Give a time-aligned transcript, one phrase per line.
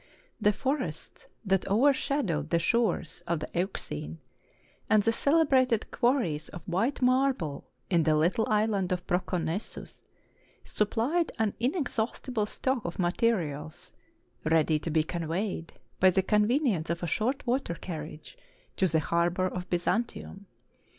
[0.41, 4.17] The forests that overshadowed the shores of the Euxine,
[4.89, 10.01] and the celebrated quarries of white marble in the little island of Proconnesus,
[10.63, 13.93] supplied an inexhaust ible stock of materials,
[14.43, 18.35] ready to be conveyed, by the convenience of a short water carriage,
[18.77, 20.47] to the harbor of Byzantium.